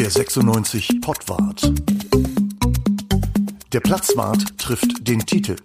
[0.00, 1.74] Der 96 Pottwart.
[3.70, 5.56] Der Platzwart trifft den Titel.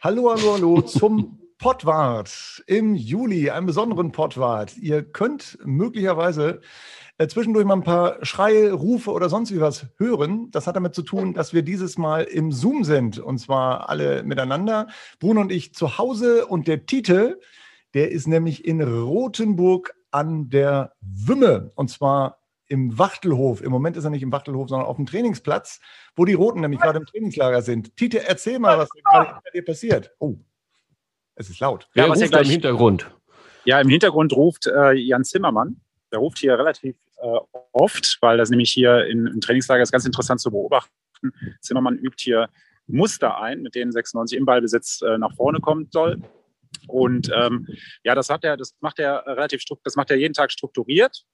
[0.00, 4.76] Hallo, hallo, hallo zum Pottwart im Juli, einem besonderen Pottwart.
[4.78, 6.62] Ihr könnt möglicherweise
[7.18, 10.50] äh, zwischendurch mal ein paar Schreie, Rufe oder sonst wie was hören.
[10.50, 14.22] Das hat damit zu tun, dass wir dieses Mal im Zoom sind und zwar alle
[14.22, 14.88] miteinander.
[15.18, 17.40] Bruno und ich zu Hause und der Titel,
[17.94, 23.62] der ist nämlich in Rothenburg an der Wümme und zwar im Wachtelhof.
[23.62, 25.80] Im Moment ist er nicht im Wachtelhof, sondern auf dem Trainingsplatz,
[26.16, 27.96] wo die Roten nämlich gerade im Trainingslager sind.
[27.96, 30.12] Tite, erzähl mal, was gerade bei dir passiert.
[30.18, 30.34] Oh,
[31.36, 31.88] es ist laut.
[31.94, 33.10] Wer ja, was ruft ja gleich, im Hintergrund?
[33.64, 35.80] Ja, im Hintergrund ruft äh, Jan Zimmermann.
[36.12, 40.06] Der ruft hier relativ äh, oft, weil das nämlich hier in, im Trainingslager ist ganz
[40.06, 40.92] interessant zu beobachten.
[41.60, 42.48] Zimmermann übt hier
[42.86, 46.22] Muster ein, mit denen 96 im Ballbesitz äh, nach vorne kommen soll.
[46.86, 47.66] Und ähm,
[48.04, 51.24] ja, das hat er, das macht er relativ das macht er jeden Tag strukturiert.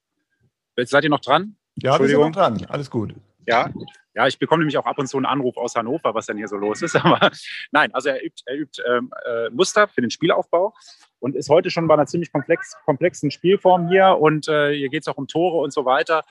[0.76, 1.56] Seid ihr noch dran?
[1.76, 2.64] Ja, wir sind noch dran.
[2.68, 3.14] Alles gut.
[3.46, 3.70] Ja,
[4.14, 6.48] ja, ich bekomme nämlich auch ab und zu einen Anruf aus Hannover, was denn hier
[6.48, 6.96] so los ist.
[7.04, 7.30] Aber
[7.70, 10.74] nein, also er übt, er übt ähm, äh, Muster für den Spielaufbau
[11.18, 14.18] und ist heute schon bei einer ziemlich komplex, komplexen Spielform hier.
[14.18, 16.24] Und äh, hier geht es auch um Tore und so weiter.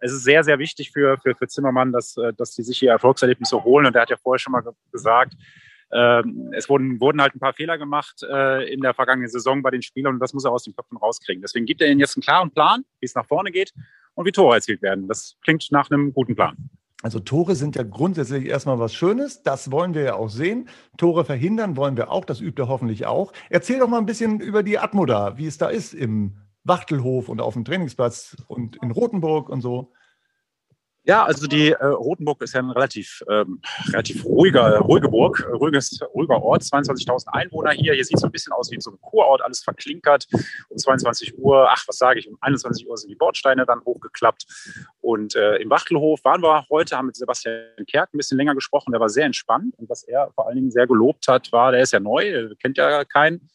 [0.00, 2.90] Es ist sehr, sehr wichtig für, für, für Zimmermann, dass, äh, dass die sich hier
[2.90, 3.86] Erfolgserlebnisse holen.
[3.86, 5.34] Und er hat ja vorher schon mal gesagt,
[5.92, 9.70] ähm, es wurden, wurden halt ein paar Fehler gemacht äh, in der vergangenen Saison bei
[9.70, 11.42] den Spielern und das muss er aus den Köpfen rauskriegen.
[11.42, 13.74] Deswegen gibt er ihnen jetzt einen klaren Plan, wie es nach vorne geht
[14.14, 15.06] und wie Tore erzielt werden.
[15.06, 16.70] Das klingt nach einem guten Plan.
[17.02, 19.42] Also Tore sind ja grundsätzlich erstmal was Schönes.
[19.42, 20.68] Das wollen wir ja auch sehen.
[20.96, 22.24] Tore verhindern wollen wir auch.
[22.24, 23.32] Das übt er hoffentlich auch.
[23.50, 27.28] Erzähl doch mal ein bisschen über die Atmo da, wie es da ist im Wachtelhof
[27.28, 29.92] und auf dem Trainingsplatz und in Rothenburg und so.
[31.04, 35.98] Ja, also die äh, Rotenburg ist ja ein relativ, ähm, relativ ruhiger, ruhige Burg, ruhiges,
[36.14, 37.94] ruhiger Ort, 22.000 Einwohner hier.
[37.94, 40.28] Hier sieht es so ein bisschen aus wie so ein Kurort, alles verklinkert.
[40.68, 44.46] Um 22 Uhr, ach, was sage ich, um 21 Uhr sind die Bordsteine dann hochgeklappt.
[45.00, 48.92] Und äh, im Wachtelhof waren wir heute, haben mit Sebastian Kerk ein bisschen länger gesprochen.
[48.92, 49.74] Der war sehr entspannt.
[49.78, 52.78] Und was er vor allen Dingen sehr gelobt hat, war, der ist ja neu, kennt
[52.78, 53.48] ja keinen.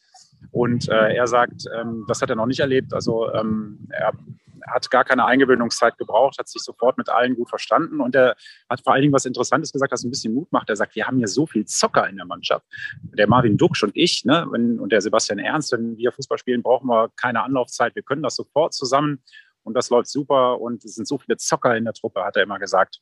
[0.50, 2.92] Und äh, er sagt, ähm, das hat er noch nicht erlebt.
[2.92, 4.12] Also ähm, er
[4.66, 8.36] hat gar keine Eingewöhnungszeit gebraucht, hat sich sofort mit allen gut verstanden und er
[8.68, 10.68] hat vor allen Dingen was Interessantes gesagt, das ein bisschen Mut macht.
[10.68, 12.66] Er sagt, wir haben hier so viel Zocker in der Mannschaft.
[13.02, 16.88] Der Marvin Duxch und ich ne, und der Sebastian Ernst, wenn wir Fußball spielen, brauchen
[16.88, 17.94] wir keine Anlaufzeit.
[17.94, 19.22] Wir können das sofort zusammen
[19.62, 22.42] und das läuft super und es sind so viele Zocker in der Truppe, hat er
[22.42, 23.00] immer gesagt.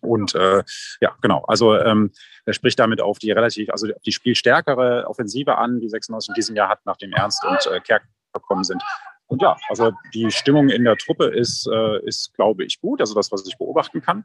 [0.00, 0.62] Und äh,
[1.00, 1.44] ja, genau.
[1.46, 2.10] Also ähm,
[2.44, 6.56] er spricht damit auf die relativ, also die spielstärkere Offensive an, die 96 in diesem
[6.56, 8.02] Jahr hat, nachdem Ernst und äh, Kerk
[8.32, 8.82] gekommen sind.
[9.32, 13.00] Und ja, also die Stimmung in der Truppe ist, äh, ist glaube ich, gut.
[13.00, 14.24] Also das, was ich beobachten kann.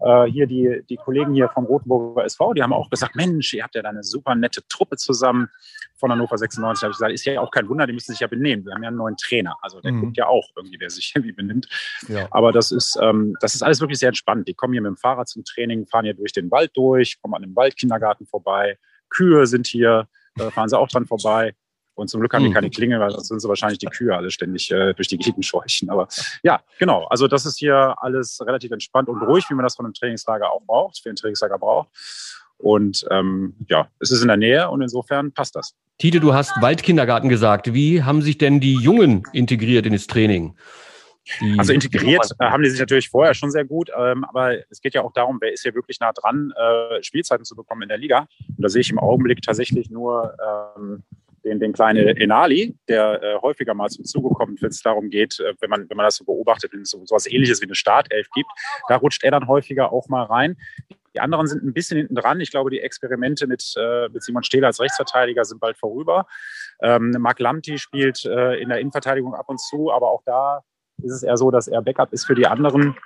[0.00, 3.64] Äh, hier die, die Kollegen hier vom Rotenburger SV, die haben auch gesagt, Mensch, ihr
[3.64, 5.48] habt ja da eine super nette Truppe zusammen
[5.96, 6.80] von Hannover 96.
[6.80, 8.64] Da habe ich gesagt, ist ja auch kein Wunder, die müssen sich ja benehmen.
[8.64, 9.56] Wir haben ja einen neuen Trainer.
[9.60, 10.02] Also der mhm.
[10.02, 11.66] guckt ja auch irgendwie, wer sich irgendwie benimmt.
[12.06, 12.28] Ja.
[12.30, 14.46] Aber das ist, ähm, das ist alles wirklich sehr entspannt.
[14.46, 17.34] Die kommen hier mit dem Fahrrad zum Training, fahren hier durch den Wald durch, kommen
[17.34, 18.78] an dem Waldkindergarten vorbei.
[19.10, 21.56] Kühe sind hier, da fahren sie auch dran vorbei.
[21.94, 22.54] Und zum Glück haben die mhm.
[22.54, 25.44] keine Klingel, weil sonst sind sie wahrscheinlich die Kühe alle ständig äh, durch die Gegend
[25.44, 25.90] scheuchen.
[25.90, 26.08] Aber
[26.42, 27.04] ja, genau.
[27.06, 30.50] Also das ist hier alles relativ entspannt und ruhig, wie man das von einem Trainingslager
[30.50, 31.88] auch braucht, für ein Trainingslager braucht.
[32.58, 35.74] Und ähm, ja, es ist in der Nähe und insofern passt das.
[35.98, 37.72] Tite, du hast Waldkindergarten gesagt.
[37.74, 40.56] Wie haben sich denn die Jungen integriert in das Training?
[41.40, 44.80] Die also integriert äh, haben die sich natürlich vorher schon sehr gut, ähm, aber es
[44.82, 47.88] geht ja auch darum, wer ist hier wirklich nah dran, äh, Spielzeiten zu bekommen in
[47.88, 48.28] der Liga.
[48.48, 50.36] Und da sehe ich im Augenblick tatsächlich nur
[50.76, 51.02] ähm,
[51.44, 55.38] den, den kleinen Enali, der äh, häufiger mal zum Zuge kommt, wenn es darum geht,
[55.40, 57.66] äh, wenn, man, wenn man das so beobachtet, wenn es so, so etwas ähnliches wie
[57.66, 58.50] eine Startelf gibt,
[58.88, 60.56] da rutscht er dann häufiger auch mal rein.
[61.14, 62.40] Die anderen sind ein bisschen hinten dran.
[62.40, 66.26] Ich glaube, die Experimente mit, äh, mit Simon Stehler als Rechtsverteidiger sind bald vorüber.
[66.82, 70.62] Ähm, Marc Lamti spielt äh, in der Innenverteidigung ab und zu, aber auch da
[71.02, 72.96] ist es eher so, dass er Backup ist für die anderen.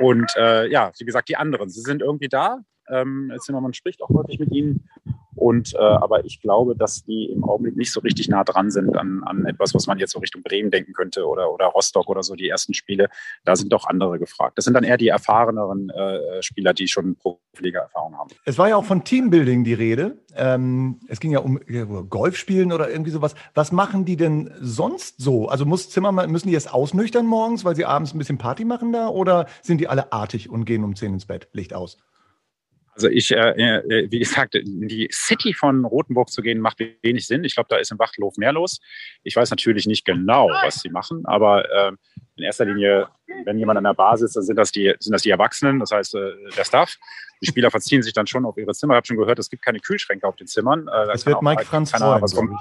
[0.00, 2.58] Und äh, ja, wie gesagt, die anderen, sie sind irgendwie da.
[2.88, 4.88] Ähm, Zimmermann spricht auch häufig mit ihnen.
[5.36, 8.96] Und äh, aber ich glaube, dass die im Augenblick nicht so richtig nah dran sind
[8.96, 12.22] an, an etwas, was man jetzt so Richtung Bremen denken könnte oder, oder Rostock oder
[12.22, 13.08] so, die ersten Spiele.
[13.44, 14.56] Da sind doch andere gefragt.
[14.56, 18.30] Das sind dann eher die erfahreneren äh, Spieler, die schon Profiliga-Erfahrung haben.
[18.44, 20.18] Es war ja auch von Teambuilding die Rede.
[20.34, 21.60] Ähm, es ging ja um
[22.08, 23.34] Golfspielen oder irgendwie sowas.
[23.54, 25.48] Was machen die denn sonst so?
[25.48, 28.92] Also muss Zimmermann, müssen die jetzt ausnüchtern morgens, weil sie abends ein bisschen Party machen
[28.92, 29.08] da?
[29.08, 31.48] Oder sind die alle artig und gehen um 10 ins Bett?
[31.52, 31.98] Licht aus?
[32.96, 37.26] Also ich, äh, äh, wie gesagt, in die City von Rothenburg zu gehen, macht wenig
[37.26, 37.44] Sinn.
[37.44, 38.80] Ich glaube, da ist im Wachtelhof mehr los.
[39.22, 41.92] Ich weiß natürlich nicht genau, was sie machen, aber äh,
[42.36, 43.08] in erster Linie,
[43.44, 45.90] wenn jemand an der Bar sitzt, dann sind das die, sind das die Erwachsenen, das
[45.90, 46.96] heißt äh, der Staff.
[47.42, 48.94] Die Spieler verziehen sich dann schon auf ihre Zimmer.
[48.94, 50.88] Ich habe schon gehört, es gibt keine Kühlschränke auf den Zimmern.
[50.88, 52.58] Äh, das wird Mike Franz vom,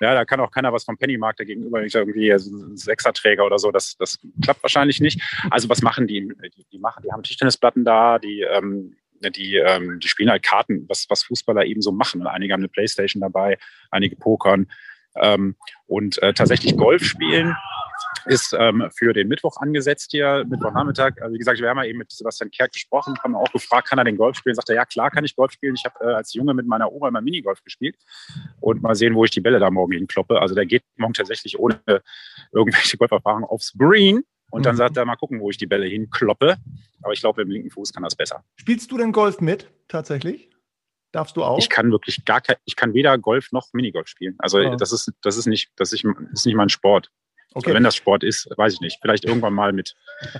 [0.00, 3.70] ja, da kann auch keiner was vom Pennymarkt dagegenüber, nicht irgendwie ein Sechserträger oder so.
[3.70, 5.20] Das, das klappt wahrscheinlich nicht.
[5.50, 6.32] Also was machen die?
[6.56, 10.86] Die, die machen, die haben Tischtennisplatten da, die ähm, die, ähm, die spielen halt Karten,
[10.88, 12.26] was, was Fußballer eben so machen.
[12.26, 13.58] einige haben eine Playstation dabei,
[13.90, 14.70] einige pokern.
[15.16, 15.56] Ähm,
[15.86, 17.56] und äh, tatsächlich Golf spielen
[18.26, 21.20] ist ähm, für den Mittwoch angesetzt hier, Mittwochnachmittag.
[21.20, 23.98] Also wie gesagt, wir haben ja eben mit Sebastian Kerk gesprochen, haben auch gefragt, kann
[23.98, 24.54] er den Golf spielen?
[24.54, 25.74] Sagt er, ja klar kann ich Golf spielen.
[25.74, 27.96] Ich habe äh, als Junge mit meiner Oma immer Minigolf gespielt
[28.60, 30.40] und mal sehen, wo ich die Bälle da morgen hinkloppe.
[30.40, 31.80] Also der geht morgen tatsächlich ohne
[32.52, 34.78] irgendwelche Golferfahrung aufs Green und dann mhm.
[34.78, 36.56] sagt er, mal gucken, wo ich die Bälle hinkloppe.
[37.02, 38.44] Aber ich glaube, mit dem linken Fuß kann das besser.
[38.56, 40.50] Spielst du denn Golf mit, tatsächlich?
[41.12, 41.58] Darfst du auch?
[41.58, 44.34] Ich kann wirklich gar kein, ich kann weder Golf noch Minigolf spielen.
[44.38, 44.76] Also ja.
[44.76, 47.10] das ist, das ist nicht, das ist, ist nicht mein Sport.
[47.54, 47.72] Okay.
[47.72, 48.98] wenn das Sport ist, weiß ich nicht.
[49.00, 49.96] Vielleicht irgendwann mal mit,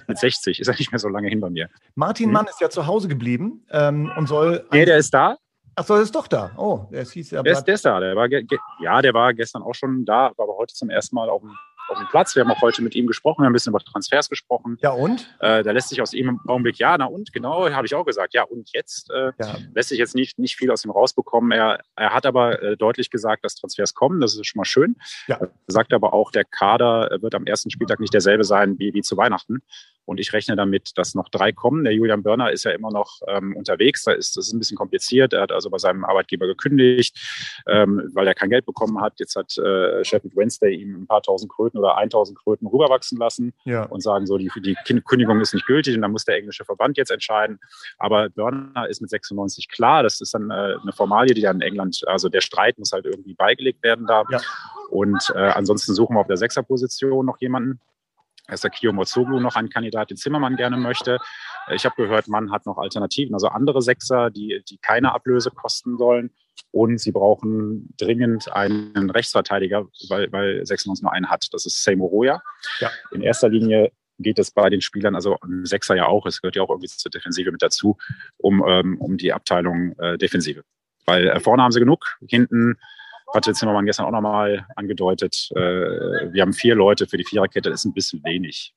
[0.07, 0.61] mit 60.
[0.61, 1.71] Ist ja nicht mehr so lange hin bei mir.
[1.95, 2.33] Martin hm?
[2.33, 4.67] Mann ist ja zu Hause geblieben ähm, und soll.
[4.71, 5.39] Nee, der ist da.
[5.75, 6.51] Ach so, der ist doch da.
[6.57, 7.43] Oh, der hieß ja.
[7.43, 7.99] Der ist, der ist da.
[8.01, 11.31] Der war, ja, der war gestern auch schon da, war aber heute zum ersten Mal
[11.31, 11.57] auf dem
[11.89, 12.35] auf dem Platz.
[12.37, 14.79] Wir haben auch heute mit ihm gesprochen, wir haben ein bisschen über Transfers gesprochen.
[14.83, 15.29] Ja, und?
[15.41, 18.05] Äh, da lässt sich aus ihm im Augenblick, ja, na und, genau, habe ich auch
[18.05, 18.35] gesagt.
[18.35, 19.57] Ja, und jetzt äh, ja.
[19.75, 21.53] lässt sich jetzt nicht, nicht viel aus ihm rausbekommen.
[21.53, 24.21] Er, er hat aber äh, deutlich gesagt, dass Transfers kommen.
[24.21, 24.97] Das ist schon mal schön.
[25.27, 25.37] Ja.
[25.37, 29.03] Er sagt aber auch, der Kader wird am ersten Spieltag nicht derselbe sein wie, wie
[29.03, 29.63] zu Weihnachten.
[30.09, 31.85] Und ich rechne damit, dass noch drei kommen.
[31.85, 34.05] Der Julian Börner ist ja immer noch ähm, unterwegs.
[34.05, 35.35] Da ist das ist ein bisschen kompliziert.
[35.35, 37.15] Er hat also bei seinem Arbeitgeber gekündigt,
[37.67, 39.21] ähm, weil er kein Geld bekommen hat.
[39.21, 43.55] Jetzt hat äh, Sheffield Wednesday ihm ein paar tausend Kröten oder 1000 Kröten rüberwachsen lassen
[43.65, 43.85] ja.
[43.85, 46.97] und sagen so, die, die Kündigung ist nicht gültig und dann muss der englische Verband
[46.97, 47.59] jetzt entscheiden.
[47.99, 50.03] Aber Börner ist mit 96 klar.
[50.03, 53.07] Das ist dann äh, eine Formalie, die dann in England, also der Streit muss halt
[53.07, 54.25] irgendwie beigelegt werden da.
[54.31, 54.41] Ja.
[54.91, 57.81] Und äh, ansonsten suchen wir auf der Sechserposition noch jemanden.
[58.47, 61.19] Da ist der Kio Mozoglu noch ein Kandidat, den Zimmermann gerne möchte.
[61.71, 65.99] Ich habe gehört, man hat noch Alternativen, also andere Sechser, die, die keine Ablöse kosten
[65.99, 66.31] sollen.
[66.71, 71.49] Und sie brauchen dringend einen Rechtsverteidiger, weil, weil 96 nur einen hat.
[71.53, 72.43] Das ist Seymour Roya.
[72.81, 72.91] Ja.
[73.13, 76.63] In erster Linie geht es bei den Spielern, also Sechser ja auch, es gehört ja
[76.63, 77.97] auch irgendwie zur Defensive mit dazu,
[78.37, 80.65] um, ähm, um die Abteilung äh, Defensive.
[81.07, 82.77] Weil äh, vorne haben sie genug, hinten
[83.33, 87.81] hatte Zimmermann gestern auch nochmal angedeutet, äh, wir haben vier Leute für die Viererkette, das
[87.81, 88.75] ist ein bisschen wenig.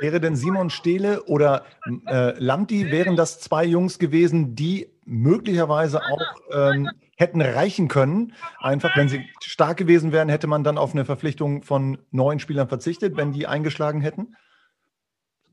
[0.00, 1.64] Wäre denn Simon Stehle oder
[2.06, 6.22] äh, Lamti, wären das zwei Jungs gewesen, die möglicherweise auch
[6.52, 8.34] ähm, hätten reichen können?
[8.58, 12.68] Einfach, wenn sie stark gewesen wären, hätte man dann auf eine Verpflichtung von neun Spielern
[12.68, 14.36] verzichtet, wenn die eingeschlagen hätten?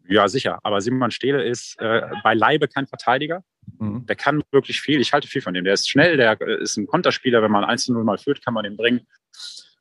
[0.07, 0.59] Ja, sicher.
[0.63, 3.43] Aber Simon Stehle ist äh, beileibe kein Verteidiger.
[3.79, 4.05] Mhm.
[4.07, 4.99] Der kann wirklich viel.
[4.99, 5.63] Ich halte viel von dem.
[5.63, 7.41] Der ist schnell, der ist ein Konterspieler.
[7.41, 9.07] Wenn man 1-0 mal führt, kann man den bringen.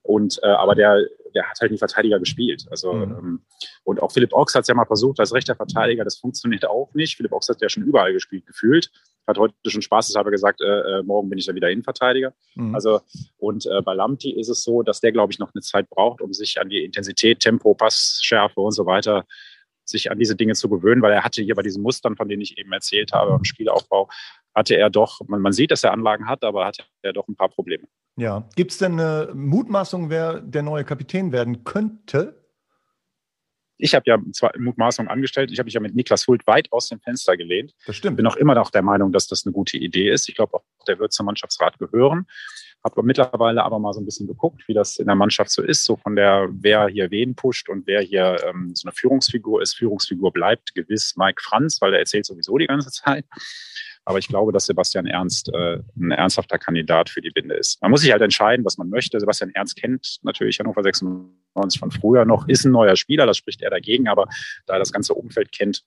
[0.03, 1.03] Und, äh, aber der,
[1.35, 2.67] der hat halt nie Verteidiger gespielt.
[2.71, 3.03] Also, mhm.
[3.03, 3.43] ähm,
[3.85, 6.05] und auch Philipp Ochs hat es ja mal versucht als rechter Verteidiger.
[6.05, 7.17] Das funktioniert auch nicht.
[7.17, 8.91] Philipp Ochs hat ja schon überall gespielt, gefühlt.
[9.31, 12.33] Hat heute schon spaßeshalber gesagt, äh, äh, morgen bin ich dann wieder Innenverteidiger.
[12.55, 12.75] Mhm.
[12.75, 13.01] Also,
[13.39, 16.21] und äh, bei Lamti ist es so, dass der, glaube ich, noch eine Zeit braucht,
[16.21, 19.25] um sich an die Intensität, Tempo, Passschärfe und so weiter
[19.91, 22.43] sich an diese Dinge zu gewöhnen, weil er hatte hier bei diesen Mustern, von denen
[22.43, 24.09] ich eben erzählt habe, im Spielaufbau,
[24.55, 27.37] hatte er doch, man, man sieht, dass er Anlagen hat, aber hatte er doch ein
[27.37, 27.85] paar Probleme.
[28.17, 32.40] Ja, gibt es denn eine Mutmaßung, wer der neue Kapitän werden könnte?
[33.81, 36.89] Ich habe ja zwar Mutmaßung angestellt, ich habe mich ja mit Niklas Hult weit aus
[36.89, 37.75] dem Fenster gelehnt.
[37.87, 38.17] Das stimmt.
[38.17, 40.29] Bin auch immer noch der Meinung, dass das eine gute Idee ist.
[40.29, 42.27] Ich glaube auch, der wird zum Mannschaftsrat gehören.
[42.83, 45.85] Habe mittlerweile aber mal so ein bisschen geguckt, wie das in der Mannschaft so ist,
[45.85, 49.77] so von der, wer hier wen pusht und wer hier ähm, so eine Führungsfigur ist.
[49.77, 53.27] Führungsfigur bleibt gewiss Mike Franz, weil er erzählt sowieso die ganze Zeit.
[54.11, 57.81] Aber ich glaube, dass Sebastian Ernst äh, ein ernsthafter Kandidat für die Binde ist.
[57.81, 59.21] Man muss sich halt entscheiden, was man möchte.
[59.21, 63.63] Sebastian Ernst kennt natürlich Hannover 96 von früher noch, ist ein neuer Spieler, das spricht
[63.63, 64.27] er dagegen, aber
[64.67, 65.85] da er das ganze Umfeld kennt,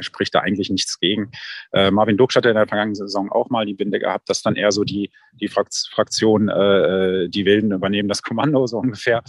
[0.00, 1.30] spricht da eigentlich nichts gegen.
[1.72, 4.56] Äh, Marvin Duksch hatte in der vergangenen Saison auch mal die Binde gehabt, dass dann
[4.56, 9.22] eher so die, die Fraktion, äh, die Wilden übernehmen das Kommando so ungefähr.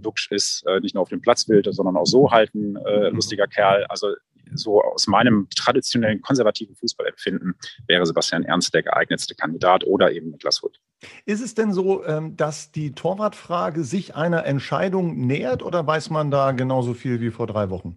[0.00, 3.08] Duksch ist äh, nicht nur auf dem Platz wild, sondern auch so halt ein äh,
[3.08, 3.84] lustiger Kerl.
[3.88, 4.14] Also
[4.54, 7.54] so aus meinem traditionellen konservativen Fußballempfinden
[7.86, 10.80] wäre Sebastian Ernst der geeignetste Kandidat oder eben Niklas Hutt.
[11.24, 16.30] Ist es denn so, ähm, dass die Torwartfrage sich einer Entscheidung nähert oder weiß man
[16.30, 17.96] da genauso viel wie vor drei Wochen?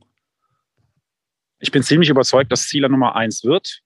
[1.60, 3.82] Ich bin ziemlich überzeugt, dass Zieler Nummer eins wird.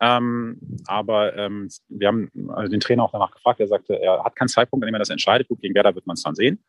[0.00, 3.60] Ähm, aber ähm, wir haben also den Trainer auch danach gefragt.
[3.60, 5.48] Er sagte, er hat keinen Zeitpunkt, an dem er das entscheidet.
[5.48, 6.62] Gut, gegen Werder wird man es dann sehen.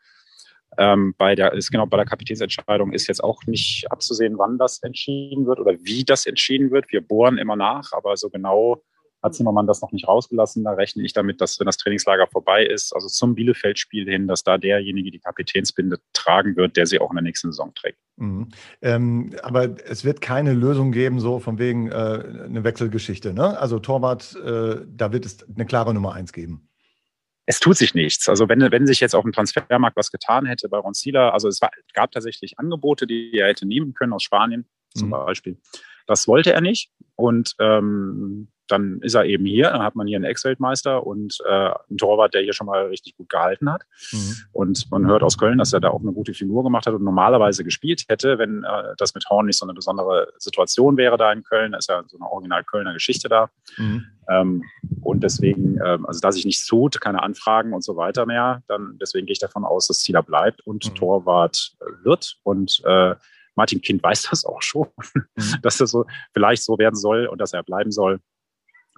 [0.77, 4.81] Ähm, bei der ist genau bei der Kapitänsentscheidung ist jetzt auch nicht abzusehen, wann das
[4.83, 6.91] entschieden wird oder wie das entschieden wird.
[6.91, 8.81] Wir bohren immer nach, aber so genau
[9.21, 10.63] hat Zimmermann das noch nicht rausgelassen.
[10.63, 14.43] Da rechne ich damit, dass wenn das Trainingslager vorbei ist, also zum Bielefeld-Spiel hin, dass
[14.43, 17.99] da derjenige die Kapitänsbinde tragen wird, der sie auch in der nächsten Saison trägt.
[18.17, 18.49] Mhm.
[18.81, 23.33] Ähm, aber es wird keine Lösung geben, so von wegen äh, eine Wechselgeschichte.
[23.33, 23.57] Ne?
[23.59, 26.67] Also Torwart, äh, da wird es eine klare Nummer eins geben
[27.51, 28.29] es tut sich nichts.
[28.29, 31.61] Also wenn, wenn sich jetzt auf dem Transfermarkt was getan hätte bei Roncila, also es
[31.61, 35.11] war, gab tatsächlich Angebote, die er hätte nehmen können aus Spanien zum mhm.
[35.11, 35.57] Beispiel.
[36.07, 36.91] Das wollte er nicht.
[37.15, 41.49] Und ähm, dann ist er eben hier, dann hat man hier einen Ex-Weltmeister und äh,
[41.49, 43.83] einen Torwart, der hier schon mal richtig gut gehalten hat.
[44.11, 44.35] Mhm.
[44.51, 47.03] Und man hört aus Köln, dass er da auch eine gute Figur gemacht hat und
[47.03, 51.31] normalerweise gespielt hätte, wenn äh, das mit Horn nicht so eine besondere Situation wäre da
[51.31, 51.73] in Köln.
[51.73, 53.49] Da ist ja so eine original Kölner Geschichte da.
[53.77, 54.05] Mhm.
[54.29, 54.63] Ähm,
[55.01, 58.97] und deswegen, ähm, also da sich nichts tut, keine Anfragen und so weiter mehr, dann
[58.99, 60.95] deswegen gehe ich davon aus, dass Zieler bleibt und mhm.
[60.95, 63.15] Torwart äh, wird und äh,
[63.55, 65.61] Martin Kind weiß das auch schon, mhm.
[65.61, 68.19] dass das so vielleicht so werden soll und dass er bleiben soll.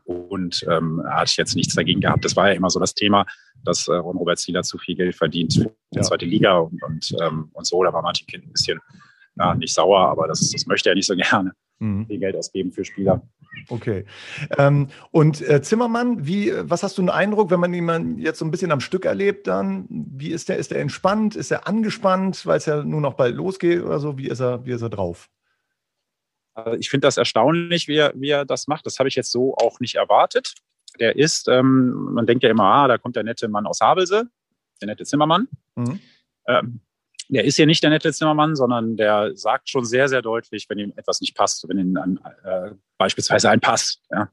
[0.05, 2.25] Und ähm, hatte ich jetzt nichts dagegen gehabt.
[2.25, 3.25] Das war ja immer so das Thema,
[3.63, 6.01] dass äh, Robert Zieler zu viel Geld verdient für die ja.
[6.01, 7.83] zweite Liga und, und, ähm, und so.
[7.83, 8.79] Da war Martin Kind ein bisschen
[9.37, 11.53] ja, nicht sauer, aber das, das möchte er nicht so gerne.
[11.79, 12.05] Mhm.
[12.07, 13.21] Viel Geld ausgeben für Spieler.
[13.69, 14.05] Okay.
[14.57, 18.45] Ähm, und äh, Zimmermann, wie, was hast du einen Eindruck, wenn man ihn jetzt so
[18.45, 19.85] ein bisschen am Stück erlebt dann?
[19.89, 20.57] Wie ist der?
[20.57, 21.35] Ist er entspannt?
[21.35, 24.17] Ist er angespannt, weil es ja nur noch bald losgeht oder so?
[24.17, 25.29] Wie ist er, wie ist er drauf?
[26.53, 28.85] Also ich finde das erstaunlich, wie er, wie er das macht.
[28.85, 30.53] Das habe ich jetzt so auch nicht erwartet.
[30.99, 34.27] Der ist, ähm, man denkt ja immer, ah, da kommt der nette Mann aus Havelse,
[34.81, 35.47] der nette Zimmermann.
[35.75, 35.99] Mhm.
[36.47, 36.81] Ähm,
[37.29, 40.77] der ist ja nicht der nette Zimmermann, sondern der sagt schon sehr, sehr deutlich, wenn
[40.77, 44.29] ihm etwas nicht passt, wenn ihm ein, äh, beispielsweise ein Pass, ja.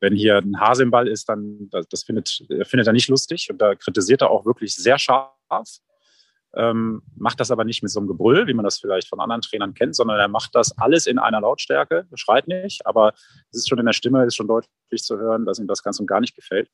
[0.00, 3.48] wenn hier ein Hase im Ball ist, dann das, das findet, findet er nicht lustig
[3.50, 5.30] und da kritisiert er auch wirklich sehr scharf
[6.56, 9.42] ähm, macht das aber nicht mit so einem Gebrüll, wie man das vielleicht von anderen
[9.42, 13.12] Trainern kennt, sondern er macht das alles in einer Lautstärke, schreit nicht, aber
[13.50, 15.98] es ist schon in der Stimme, ist schon deutlich zu hören, dass ihm das ganz
[16.00, 16.68] und gar nicht gefällt.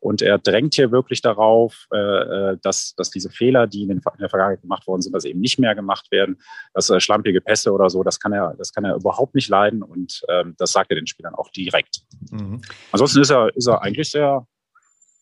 [0.00, 3.98] Und er drängt hier wirklich darauf, äh, äh dass, dass diese Fehler, die in, den,
[3.98, 6.40] in, der Vergangenheit gemacht worden sind, dass eben nicht mehr gemacht werden,
[6.72, 9.82] dass äh, schlampige Pässe oder so, das kann er, das kann er überhaupt nicht leiden
[9.82, 12.02] und ähm, das sagt er den Spielern auch direkt.
[12.30, 12.62] Mhm.
[12.92, 14.46] Ansonsten ist er, ist er eigentlich sehr,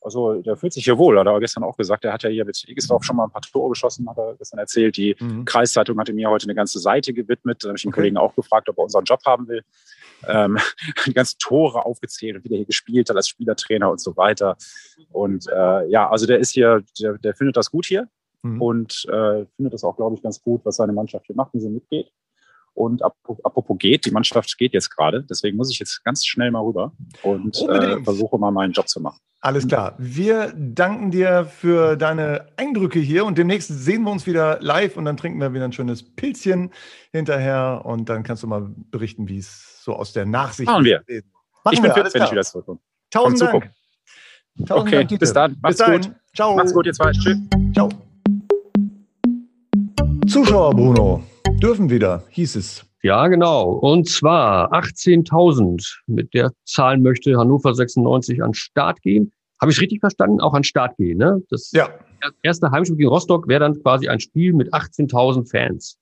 [0.05, 1.19] also der fühlt sich hier wohl.
[1.19, 3.43] Hat er gestern auch gesagt, er hat ja hier mit Egesdorf schon mal ein paar
[3.43, 4.97] Tore geschossen, hat er gestern erzählt.
[4.97, 5.45] Die mhm.
[5.45, 7.63] Kreiszeitung hatte mir heute eine ganze Seite gewidmet.
[7.63, 8.01] Da habe ich den okay.
[8.01, 9.63] Kollegen auch gefragt, ob er unseren Job haben will.
[10.27, 10.59] Ähm,
[11.07, 14.57] die ganzen Tore aufgezählt und wie der hier gespielt hat als Spielertrainer und so weiter.
[15.11, 18.09] Und äh, ja, also der ist hier, der, der findet das gut hier
[18.43, 18.61] mhm.
[18.61, 21.61] und äh, findet das auch, glaube ich, ganz gut, was seine Mannschaft hier macht, wie
[21.61, 22.11] sie mitgeht.
[22.75, 25.23] Und apropos geht, die Mannschaft geht jetzt gerade.
[25.25, 26.93] Deswegen muss ich jetzt ganz schnell mal rüber
[27.23, 29.21] und äh, versuche mal meinen Job zu machen.
[29.45, 29.97] Alles klar.
[29.99, 35.05] Wir danken dir für deine Eindrücke hier und demnächst sehen wir uns wieder live und
[35.05, 36.71] dann trinken wir wieder ein schönes Pilzchen
[37.11, 41.03] hinterher und dann kannst du mal berichten, wie es so aus der Nachsicht Machen wir.
[41.65, 42.79] Machen ich bin fit, wenn ich wieder zurückkomme.
[43.11, 43.71] Tausend Dank.
[44.65, 45.57] Tausend okay, Dank, bis dann.
[45.61, 46.15] Macht's bis gut.
[46.37, 46.57] Ciao.
[46.57, 47.11] Macht's gut, ihr zwei.
[47.11, 47.39] Tschüss.
[47.75, 47.89] Ciao.
[50.29, 51.25] Zuschauer, Bruno
[51.63, 52.85] dürfen wieder, hieß es.
[53.03, 53.73] Ja, genau.
[53.73, 56.03] Und zwar 18.000.
[56.07, 59.33] Mit der Zahl möchte Hannover 96 an Start gehen.
[59.61, 60.41] Habe ich richtig verstanden?
[60.41, 61.43] Auch an Start gehen, ne?
[61.51, 61.89] Das ja.
[62.43, 65.99] erste Heimspiel gegen Rostock wäre dann quasi ein Spiel mit 18.000 Fans.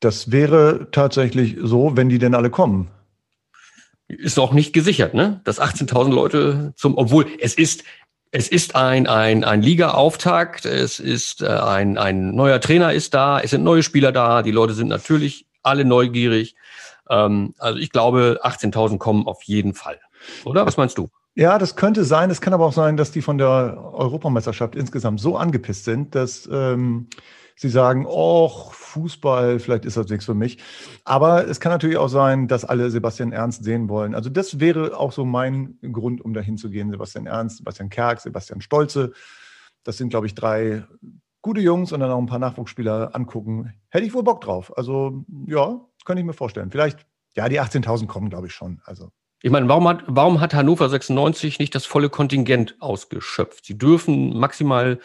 [0.00, 2.88] Das wäre tatsächlich so, wenn die denn alle kommen.
[4.08, 5.40] Ist auch nicht gesichert, ne?
[5.44, 7.84] Dass 18.000 Leute zum, obwohl es ist,
[8.32, 13.40] es ist ein, ein, ein Liga-Auftakt, es ist äh, ein, ein neuer Trainer ist da,
[13.40, 16.56] es sind neue Spieler da, die Leute sind natürlich alle neugierig.
[17.10, 20.00] Ähm, also ich glaube, 18.000 kommen auf jeden Fall.
[20.44, 20.66] Oder?
[20.66, 21.10] Was meinst du?
[21.34, 22.30] Ja, das könnte sein.
[22.30, 26.48] Es kann aber auch sein, dass die von der Europameisterschaft insgesamt so angepisst sind, dass
[26.50, 27.08] ähm,
[27.56, 30.58] sie sagen, oh, Fußball, vielleicht ist das nichts für mich.
[31.04, 34.14] Aber es kann natürlich auch sein, dass alle Sebastian Ernst sehen wollen.
[34.14, 36.90] Also das wäre auch so mein Grund, um dahin zu gehen.
[36.90, 39.12] Sebastian Ernst, Sebastian Kerk, Sebastian Stolze.
[39.84, 40.84] Das sind, glaube ich, drei
[41.46, 43.72] gute Jungs und dann auch ein paar Nachwuchsspieler angucken.
[43.88, 44.76] Hätte ich wohl Bock drauf.
[44.76, 46.70] Also ja, könnte ich mir vorstellen.
[46.70, 48.82] Vielleicht, ja, die 18.000 kommen, glaube ich schon.
[48.84, 49.10] Also
[49.42, 53.64] ich meine, warum hat, warum hat Hannover 96 nicht das volle Kontingent ausgeschöpft?
[53.64, 54.98] Sie dürfen maximal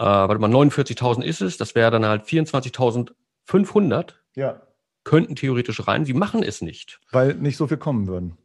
[0.00, 4.14] äh, warte mal, 49.000 ist es, das wäre dann halt 24.500.
[4.34, 4.62] Ja.
[5.04, 6.04] Könnten theoretisch rein.
[6.04, 7.00] Sie machen es nicht.
[7.10, 8.38] Weil nicht so viel kommen würden.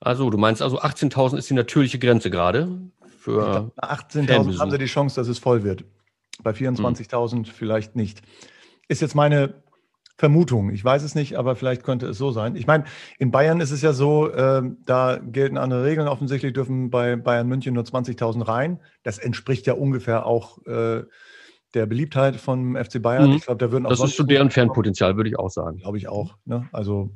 [0.00, 2.80] Also, du meinst also 18.000 ist die natürliche Grenze gerade
[3.24, 5.84] für 18.000 haben sie die Chance, dass es voll wird.
[6.42, 7.44] Bei 24.000 hm.
[7.44, 8.22] vielleicht nicht.
[8.88, 9.62] Ist jetzt meine
[10.16, 10.70] Vermutung.
[10.70, 12.54] Ich weiß es nicht, aber vielleicht könnte es so sein.
[12.56, 12.84] Ich meine,
[13.18, 16.06] in Bayern ist es ja so, äh, da gelten andere Regeln.
[16.06, 18.80] Offensichtlich dürfen bei Bayern München nur 20.000 rein.
[19.02, 21.02] Das entspricht ja ungefähr auch äh,
[21.74, 23.30] der Beliebtheit vom FC Bayern.
[23.30, 23.36] Mhm.
[23.36, 23.90] Ich glaube, da würden auch.
[23.90, 25.78] Das ist zu deren Fernpotenzial, würde ich auch sagen.
[25.78, 26.36] Glaube ich auch.
[26.44, 26.68] Ne?
[26.72, 27.10] Also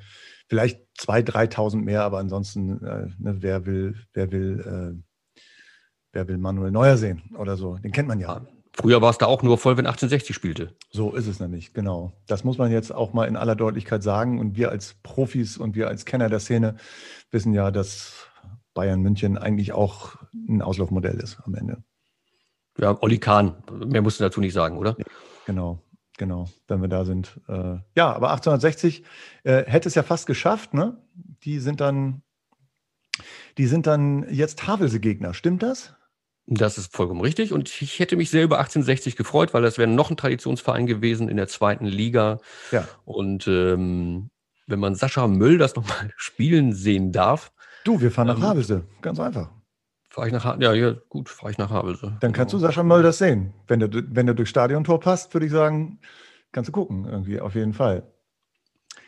[0.49, 5.41] Vielleicht 2.000, 3.000 mehr, aber ansonsten, äh, ne, wer will, wer will, äh,
[6.13, 7.77] wer will Manuel Neuer sehen oder so?
[7.77, 8.47] Den kennt man ja.
[8.81, 10.77] Früher war es da auch nur voll, wenn 1860 spielte.
[10.93, 12.13] So ist es nämlich, genau.
[12.29, 14.39] Das muss man jetzt auch mal in aller Deutlichkeit sagen.
[14.39, 16.77] Und wir als Profis und wir als Kenner der Szene
[17.33, 18.29] wissen ja, dass
[18.75, 21.83] Bayern München eigentlich auch ein Auslaufmodell ist am Ende.
[22.79, 24.97] Ja, Olli Kahn, mehr musst du dazu nicht sagen, oder?
[25.47, 25.83] Genau,
[26.17, 27.41] genau, wenn wir da sind.
[27.49, 29.03] Äh, ja, aber 1860
[29.43, 30.97] äh, hätte es ja fast geschafft, ne?
[31.43, 32.23] Die sind dann,
[33.57, 35.98] die sind dann jetzt Havelse-Gegner, stimmt das?
[36.51, 37.53] Das ist vollkommen richtig.
[37.53, 41.29] Und ich hätte mich sehr über 1860 gefreut, weil das wäre noch ein Traditionsverein gewesen
[41.29, 42.39] in der zweiten Liga.
[42.73, 42.89] Ja.
[43.05, 44.31] Und ähm,
[44.67, 47.53] wenn man Sascha Möll das nochmal spielen sehen darf.
[47.85, 49.51] Du, wir fahren nach ähm, Havelse, ganz einfach.
[50.09, 50.65] Fahre ich nach Havelse?
[50.65, 52.17] Ja, ja, gut, fahre ich nach Havelse.
[52.21, 52.63] Dann kannst genau.
[52.63, 53.53] du Sascha Möll das sehen.
[53.67, 56.01] Wenn der, wenn der durchs Stadiontor passt, würde ich sagen,
[56.53, 58.11] kannst du gucken, irgendwie, auf jeden Fall.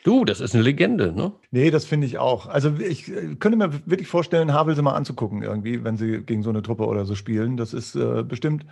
[0.05, 1.33] Du, das ist eine Legende, ne?
[1.51, 2.47] Nee, das finde ich auch.
[2.47, 6.51] Also ich äh, könnte mir wirklich vorstellen, Havelse mal anzugucken irgendwie, wenn sie gegen so
[6.51, 7.57] eine Truppe oder so spielen.
[7.57, 8.65] Das ist äh, bestimmt,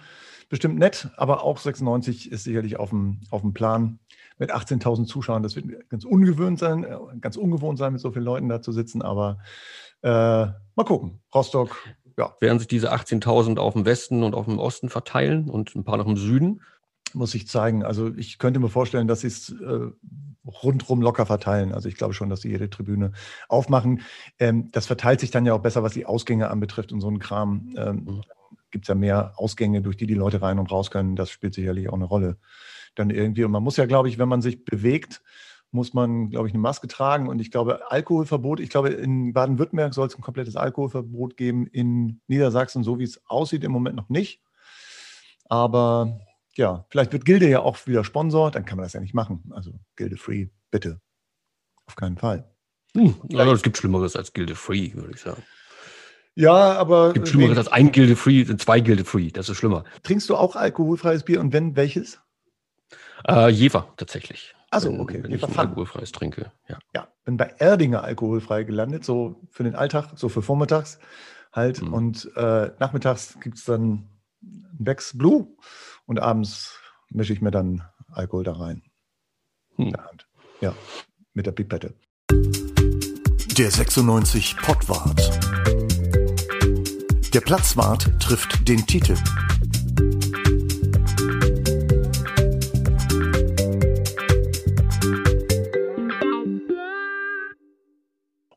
[0.48, 3.98] bestimmt nett, aber auch 96 ist sicherlich auf dem, auf dem Plan.
[4.40, 8.25] Mit 18.000 Zuschauern, das wird ganz ungewöhnt sein, äh, ganz ungewohnt sein, mit so vielen
[8.25, 9.38] Leuten da zu sitzen, aber
[10.02, 11.20] äh, mal gucken.
[11.34, 11.76] Rostock,
[12.16, 12.34] ja.
[12.40, 15.96] Werden sich diese 18.000 auf dem Westen und auf dem Osten verteilen und ein paar
[15.98, 16.60] noch im Süden?
[17.14, 17.84] Muss ich zeigen.
[17.84, 19.90] Also ich könnte mir vorstellen, dass sie es äh,
[20.62, 21.72] rundrum locker verteilen.
[21.72, 23.12] Also ich glaube schon, dass sie jede Tribüne
[23.48, 24.02] aufmachen.
[24.38, 27.18] Ähm, das verteilt sich dann ja auch besser, was die Ausgänge anbetrifft und so ein
[27.18, 27.74] Kram.
[27.76, 28.20] Ähm, mhm.
[28.70, 31.16] Gibt es ja mehr Ausgänge, durch die die Leute rein und raus können.
[31.16, 32.36] Das spielt sicherlich auch eine Rolle.
[32.94, 33.44] Dann irgendwie.
[33.44, 35.22] Und man muss ja, glaube ich, wenn man sich bewegt,
[35.70, 37.28] muss man, glaube ich, eine Maske tragen.
[37.28, 41.66] Und ich glaube, Alkoholverbot, ich glaube, in Baden-Württemberg soll es ein komplettes Alkoholverbot geben.
[41.66, 44.40] In Niedersachsen, so wie es aussieht, im Moment noch nicht.
[45.48, 46.20] Aber
[46.58, 49.44] ja, vielleicht wird Gilde ja auch wieder Sponsor, dann kann man das ja nicht machen.
[49.50, 51.00] Also Gilde Free, bitte.
[51.86, 52.50] Auf keinen Fall.
[52.94, 55.42] Hm, also es gibt Schlimmeres als Gilde Free, würde ich sagen.
[56.34, 57.08] Ja, aber.
[57.08, 59.84] Es gibt Schlimmeres als ein Gilde Free, zwei Gilde Free, das ist schlimmer.
[60.02, 62.20] Trinkst du auch alkoholfreies Bier und wenn, welches?
[63.26, 64.54] Äh, Jever, tatsächlich.
[64.70, 65.14] Also okay.
[65.14, 66.78] Wenn, wenn ich ein alkoholfreies trinke, ja.
[66.94, 70.98] Ja, bin bei Erdinger alkoholfrei gelandet, so für den Alltag, so für vormittags
[71.52, 71.82] halt.
[71.82, 71.92] Mhm.
[71.92, 74.08] Und äh, nachmittags gibt es dann
[74.40, 75.48] Becks Blue
[76.08, 78.82] und abends mische ich mir dann Alkohol da rein.
[79.76, 79.94] Hm.
[80.60, 80.75] Ja,
[81.34, 81.94] mit der Pipette.
[83.58, 85.38] Der 96 Pottwart.
[87.34, 89.16] Der Platzwart trifft den Titel.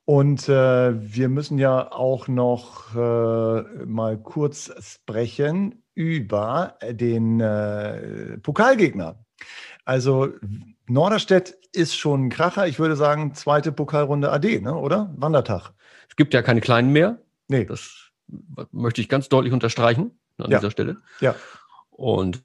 [0.06, 9.24] Und äh, wir müssen ja auch noch äh, mal kurz sprechen über den äh, Pokalgegner.
[9.86, 10.30] Also
[10.88, 12.68] Norderstedt ist schon ein Kracher.
[12.68, 14.76] Ich würde sagen, zweite Pokalrunde AD, ne?
[14.76, 15.14] oder?
[15.18, 15.72] Wandertag.
[16.10, 17.22] Es gibt ja keine kleinen mehr.
[17.48, 17.66] Nee.
[17.66, 18.12] Das
[18.72, 20.60] möchte ich ganz deutlich unterstreichen an ja.
[20.60, 20.98] dieser Stelle.
[21.20, 21.36] Ja.
[21.90, 22.44] Und,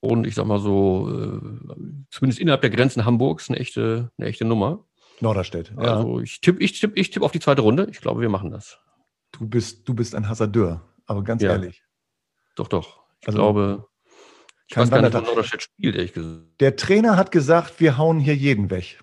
[0.00, 1.74] und ich sag mal so, äh,
[2.10, 4.84] zumindest innerhalb der Grenzen Hamburgs eine echte, eine echte Nummer.
[5.20, 5.72] Norderstedt.
[5.76, 5.96] Ja.
[5.96, 7.88] Also ich tippe ich tipp, ich tipp auf die zweite Runde.
[7.90, 8.78] Ich glaube, wir machen das.
[9.32, 11.52] Du bist, du bist ein Hasardeur, aber ganz ja.
[11.52, 11.82] ehrlich.
[12.56, 13.02] Doch, doch.
[13.20, 13.86] Ich also, glaube,
[14.68, 16.60] ich weiß gar nicht, Norderstedt spielt, ehrlich gesagt.
[16.60, 19.00] Der Trainer hat gesagt, wir hauen hier jeden weg.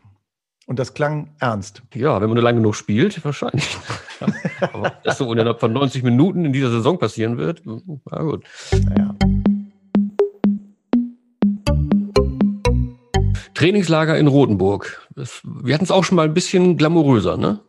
[0.67, 1.81] Und das klang ernst.
[1.93, 3.77] Ja, wenn man nur lange genug spielt, wahrscheinlich.
[4.73, 8.45] Aber das so innerhalb von 90 Minuten in dieser Saison passieren wird, na gut.
[8.97, 9.15] Ja.
[13.53, 15.07] Trainingslager in Rotenburg.
[15.15, 17.59] Das, wir hatten es auch schon mal ein bisschen glamouröser, ne?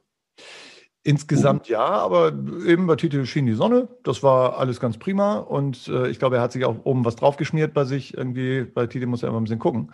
[1.04, 2.32] Insgesamt ja, aber
[2.64, 3.88] eben bei Tite schien die Sonne.
[4.04, 5.38] Das war alles ganz prima.
[5.38, 8.16] Und äh, ich glaube, er hat sich auch oben was draufgeschmiert bei sich.
[8.16, 9.90] Irgendwie, bei Tite muss er immer ein bisschen gucken.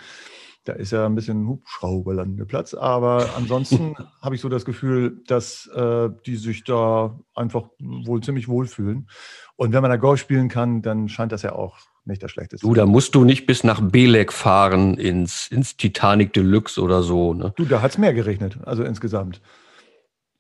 [0.65, 2.75] Da ist ja ein bisschen Hubschrauberlandeplatz.
[2.75, 8.47] Aber ansonsten habe ich so das Gefühl, dass äh, die sich da einfach wohl ziemlich
[8.47, 9.09] wohlfühlen.
[9.57, 12.67] Und wenn man da Golf spielen kann, dann scheint das ja auch nicht das Schlechteste.
[12.67, 17.33] Du, da musst du nicht bis nach Belek fahren ins, ins Titanic Deluxe oder so.
[17.33, 17.55] Ne?
[17.57, 19.41] Du, da hat es mehr geregnet, also insgesamt.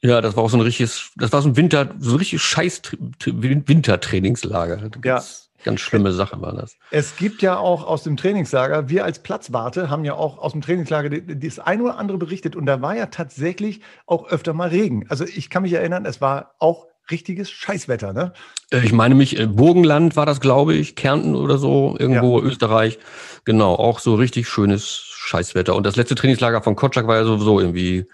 [0.02, 2.40] Ja, das war auch so ein richtiges, das war so ein Winter, so ein richtig
[2.40, 2.82] scheiß
[3.24, 4.76] Wintertrainingslager.
[4.76, 5.64] Ganz, ja.
[5.64, 6.76] ganz schlimme Sache war das.
[6.90, 10.60] Es gibt ja auch aus dem Trainingslager, wir als Platzwarte haben ja auch aus dem
[10.60, 15.06] Trainingslager das ein oder andere berichtet und da war ja tatsächlich auch öfter mal Regen.
[15.08, 18.32] Also ich kann mich erinnern, es war auch richtiges Scheißwetter, ne?
[18.70, 22.44] Äh, ich meine mich, äh, Burgenland war das, glaube ich, Kärnten oder so, irgendwo ja.
[22.44, 22.98] Österreich.
[23.44, 25.74] Genau, auch so richtig schönes Scheißwetter.
[25.74, 28.06] Und das letzte Trainingslager von Kotschak war ja sowieso irgendwie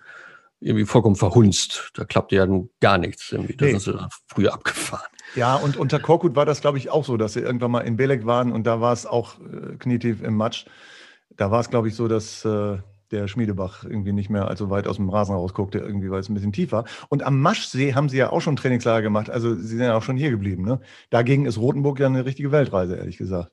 [0.65, 1.91] irgendwie vollkommen verhunzt.
[1.95, 2.47] Da klappte ja
[2.81, 3.33] gar nichts.
[3.33, 3.57] Irgendwie.
[3.57, 3.73] Da nee.
[3.73, 5.07] sind sie früher abgefahren.
[5.37, 7.97] Ja, und unter Korkut war das, glaube ich, auch so, dass sie irgendwann mal in
[7.97, 10.67] Belek waren und da war es auch äh, knietief im Matsch.
[11.37, 12.79] Da war es, glaube ich, so, dass äh,
[13.11, 16.35] der Schmiedebach irgendwie nicht mehr allzu weit aus dem Rasen rausguckte, irgendwie, weil es ein
[16.35, 16.85] bisschen tief war.
[17.09, 19.31] Und am Maschsee haben sie ja auch schon Trainingslager gemacht.
[19.31, 20.65] Also sie sind ja auch schon hier geblieben.
[20.65, 20.81] Ne?
[21.11, 23.51] Dagegen ist Rothenburg ja eine richtige Weltreise, ehrlich gesagt.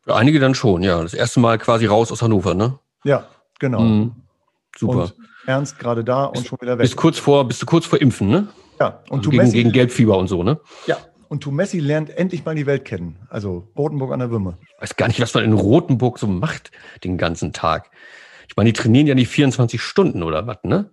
[0.00, 1.00] Für einige dann schon, ja.
[1.02, 2.78] Das erste Mal quasi raus aus Hannover, ne?
[3.04, 3.26] Ja,
[3.58, 3.80] genau.
[3.80, 4.12] Mhm.
[4.76, 5.04] Super.
[5.04, 5.14] Und
[5.46, 6.82] Ernst gerade da und schon wieder weg.
[6.82, 8.48] Bist kurz vor, bist du kurz vor Impfen, ne?
[8.80, 10.60] ja, und Also gegen, Tumessi, gegen Gelbfieber und so, ne?
[10.86, 13.18] ja, und Tumessi lernt endlich mal die Welt kennen.
[13.30, 14.58] Also Rotenburg an der Würme.
[14.80, 16.70] weiß gar nicht, was man in Rothenburg so macht
[17.04, 17.90] den ganzen Tag.
[18.48, 20.90] Ich meine, die trainieren ja nicht 24 Stunden oder was, ne?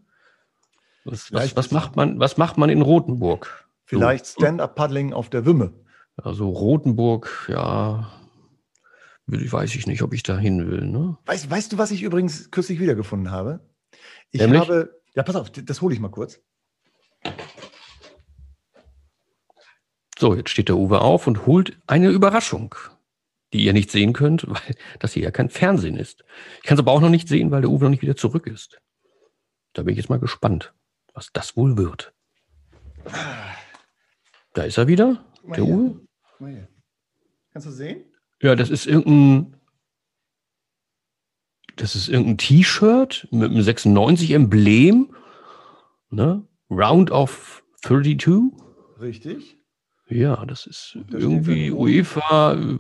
[1.04, 3.68] Was, was, was macht man, was macht man in Rothenburg?
[3.86, 5.74] Vielleicht Stand-Up-Paddling auf der Würme.
[6.16, 8.10] Also Rothenburg, ja,
[9.26, 11.18] weiß ich nicht, ob ich da hin will, ne?
[11.26, 13.60] Weißt, weißt du, was ich übrigens kürzlich wiedergefunden habe?
[14.32, 14.62] Ich Nämlich?
[14.62, 16.40] habe, ja, pass auf, das hole ich mal kurz.
[20.18, 22.76] So, jetzt steht der Uwe auf und holt eine Überraschung,
[23.54, 26.24] die ihr nicht sehen könnt, weil das hier ja kein Fernsehen ist.
[26.58, 28.46] Ich kann es aber auch noch nicht sehen, weil der Uwe noch nicht wieder zurück
[28.46, 28.80] ist.
[29.74, 30.74] Da bin ich jetzt mal gespannt,
[31.14, 32.14] was das wohl wird.
[34.54, 35.64] Da ist er wieder, der.
[35.64, 36.02] Uwe.
[37.52, 38.04] Kannst du sehen?
[38.42, 39.59] Ja, das ist irgendein.
[41.80, 45.16] Das ist irgendein T-Shirt mit einem 96-Emblem.
[46.10, 46.46] Ne?
[46.70, 48.52] Round of 32.
[49.00, 49.58] Richtig.
[50.08, 52.54] Ja, das ist Da steht irgendwie UEFA.
[52.56, 52.78] äh,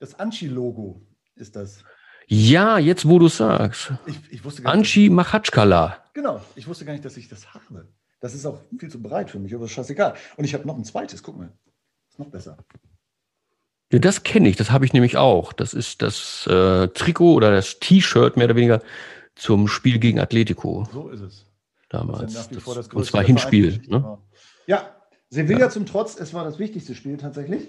[0.00, 1.84] Das Anchi-Logo ist das.
[2.26, 3.92] Ja, jetzt wo du sagst.
[4.06, 6.04] Ich, ich wusste gar nicht, Anchi Machatschkala.
[6.12, 7.88] genau, ich wusste gar nicht, dass ich das habe.
[8.20, 10.14] Das ist auch viel zu breit für mich, aber ist scheißegal.
[10.36, 11.52] Und ich habe noch ein zweites, guck mal.
[12.10, 12.58] Ist noch besser.
[13.90, 15.52] Ja, das kenne ich, das habe ich nämlich auch.
[15.52, 18.82] Das ist das äh, Trikot oder das T-Shirt mehr oder weniger
[19.34, 21.46] zum Spiel gegen Atletico So ist es.
[21.88, 22.22] damals.
[22.22, 23.80] Was ja nach wie Das, vor das und zwar Hinspiel.
[23.86, 24.18] Ne?
[24.66, 24.94] Ja,
[25.30, 27.68] Sevilla zum Trotz, es war das wichtigste Spiel tatsächlich.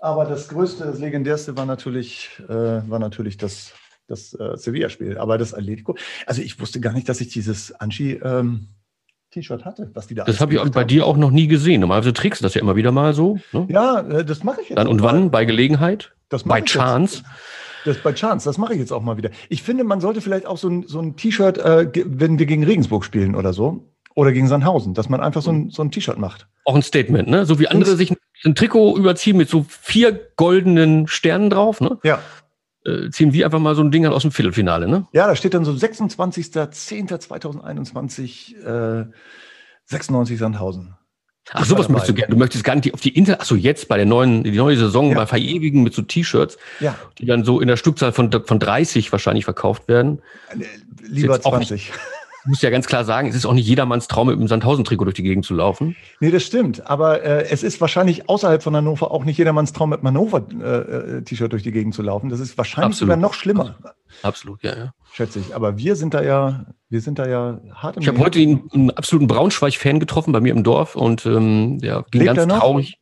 [0.00, 2.52] Aber das größte, das legendärste war natürlich, äh,
[2.88, 3.72] war natürlich das,
[4.06, 5.18] das äh, Sevilla-Spiel.
[5.18, 7.72] Aber das Atletico, also ich wusste gar nicht, dass ich dieses
[9.28, 10.88] Anchi-T-Shirt hatte, was die da Das habe ich bei haben.
[10.88, 11.80] dir auch noch nie gesehen.
[11.80, 13.38] Normalerweise trägst du das ja immer wieder mal so.
[13.52, 13.66] Ne?
[13.68, 14.78] Ja, äh, das mache ich jetzt.
[14.78, 15.12] Dann und mal.
[15.12, 15.30] wann?
[15.30, 16.12] Bei Gelegenheit?
[16.28, 16.60] Das Bei.
[16.62, 17.22] Chance?
[17.84, 19.30] Das bei Chance, das mache ich jetzt auch mal wieder.
[19.48, 22.64] Ich finde, man sollte vielleicht auch so ein, so ein T-Shirt, äh, wenn wir gegen
[22.64, 26.18] Regensburg spielen oder so, oder gegen Sandhausen, dass man einfach so ein, so ein T-Shirt
[26.18, 26.48] macht.
[26.64, 27.46] Auch ein Statement, ne?
[27.46, 28.12] So wie andere sich
[28.44, 31.98] ein Trikot überziehen mit so vier goldenen Sternen drauf, ne?
[32.02, 32.18] Ja.
[33.06, 35.06] Äh, ziehen wir einfach mal so ein Ding aus dem Viertelfinale, ne?
[35.12, 39.06] Ja, da steht dann so 26.10.2021, äh,
[39.86, 40.94] 96 Sandhausen.
[41.50, 41.92] Ach, sowas dabei.
[41.94, 42.34] möchtest du gerne.
[42.34, 44.76] Du möchtest gar nicht auf die Inter, ach so, jetzt bei der neuen, die neue
[44.76, 45.16] Saison Ja.
[45.16, 49.10] bei Verewigen mit so T-Shirts, Ja, die dann so in der Stückzahl von, von 30
[49.12, 50.20] wahrscheinlich verkauft werden.
[50.50, 50.56] äh,
[51.06, 51.88] lieber jetzt auch 20.
[51.88, 51.92] Ich
[52.44, 55.16] muss ja ganz klar sagen, es ist auch nicht jedermanns Traum, mit einem Sandhausen-Trikot durch
[55.16, 55.96] die Gegend zu laufen.
[56.20, 56.86] Nee, das stimmt.
[56.86, 61.52] Aber äh, es ist wahrscheinlich außerhalb von Hannover auch nicht jedermanns Traum, mit einem Hannover-T-Shirt
[61.52, 62.30] durch die Gegend zu laufen.
[62.30, 63.12] Das ist wahrscheinlich Absolut.
[63.12, 63.76] sogar noch schlimmer,
[64.22, 64.94] Absolut, ja, ja.
[65.12, 65.54] schätze ich.
[65.54, 68.68] Aber wir sind da ja, wir sind da ja hart im Ich habe heute einen,
[68.72, 72.98] einen absoluten Braunschweig-Fan getroffen bei mir im Dorf und ähm, der ging Lebt ganz traurig.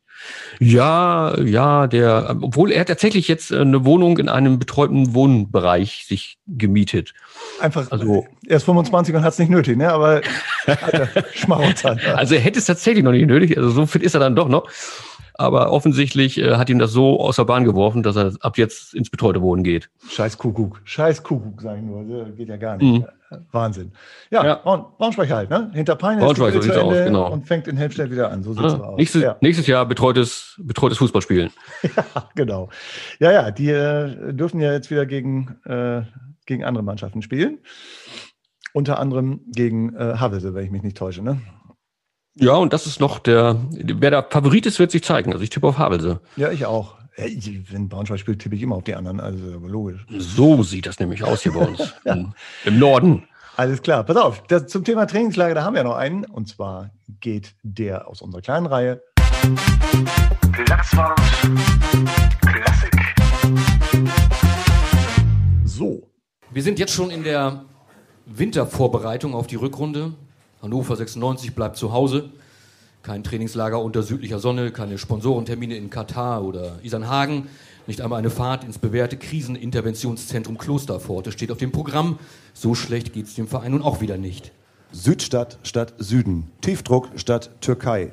[0.59, 6.38] Ja, ja, der, obwohl er tatsächlich jetzt äh, eine Wohnung in einem betreuten Wohnbereich sich
[6.46, 7.12] gemietet.
[7.61, 9.92] Einfach, Also- er ist 25 und hat es nicht nötig, ne?
[9.92, 10.20] Aber
[10.66, 11.96] alter, Schmarotzer.
[12.14, 14.48] Also er hätte es tatsächlich noch nicht nötig, also so fit ist er dann doch
[14.48, 14.68] noch.
[15.38, 18.94] Aber offensichtlich äh, hat ihm das so aus der Bahn geworfen, dass er ab jetzt
[18.94, 19.90] ins betreute Wohnen geht.
[20.09, 20.81] Scheiß Kuckuck.
[20.85, 22.05] Scheiß Kuckuck, sag ich nur.
[22.25, 23.03] Das geht ja gar nicht.
[23.03, 23.07] Mhm.
[23.51, 23.92] Wahnsinn.
[24.31, 24.55] Ja, Ja.
[24.55, 25.70] Braun, Braunschweig halt, ne?
[25.75, 27.33] Hinter Peine Braunschweig, so sieht's aus, genau.
[27.33, 28.42] und fängt in Helmstedt wieder an.
[28.42, 28.96] So sieht's Ja, aus.
[28.96, 31.51] nächstes, Ja, nächstes Jahr betreutes, betreutes Fußballspielen.
[32.35, 32.68] genau.
[33.18, 36.03] Ja, ja, die äh, dürfen ja jetzt wieder gegen, äh,
[36.46, 37.59] gegen andere Mannschaften spielen.
[38.72, 41.40] Unter anderem gegen äh, Havelse, wenn ich mich nicht täusche, ne?
[42.38, 45.33] Ja, und das ist noch der, wer der Favorit ist, wird sich zeigen.
[45.33, 46.20] Also ich tippe auf Havelse.
[46.37, 46.96] Ja, ich auch.
[47.70, 49.20] Wenn Braunschweig spielt, tippe ich immer auf die anderen.
[49.20, 50.05] Also logisch.
[50.18, 51.94] So sieht das nämlich aus hier bei uns.
[52.05, 52.35] Im-
[52.66, 53.27] Im Norden.
[53.57, 54.42] Alles klar, pass auf.
[54.49, 56.27] Das, zum Thema Trainingslager, da haben wir noch einen.
[56.27, 59.01] Und zwar geht der aus unserer kleinen Reihe.
[60.53, 61.18] Platzwart
[62.42, 62.92] Classic.
[65.64, 66.11] So.
[66.53, 67.64] Wir sind jetzt schon in der
[68.27, 70.12] Wintervorbereitung auf die Rückrunde.
[70.62, 72.31] Hannover 96 bleibt zu Hause.
[73.03, 77.47] Kein Trainingslager unter südlicher Sonne, keine Sponsorentermine in Katar oder Isernhagen.
[77.87, 82.19] Nicht einmal eine Fahrt ins bewährte Kriseninterventionszentrum Klosterpforte steht auf dem Programm.
[82.53, 84.51] So schlecht geht's dem Verein nun auch wieder nicht.
[84.90, 88.12] Südstadt statt Süden, Tiefdruck statt Türkei.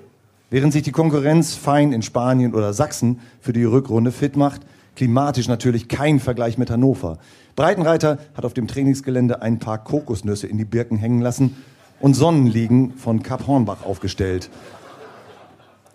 [0.52, 4.62] Während sich die Konkurrenz fein in Spanien oder Sachsen für die Rückrunde fit macht,
[4.96, 7.18] klimatisch natürlich kein Vergleich mit Hannover.
[7.56, 11.56] Breitenreiter hat auf dem Trainingsgelände ein paar Kokosnüsse in die Birken hängen lassen
[12.04, 14.50] und Sonnenliegen von Kap Hornbach aufgestellt.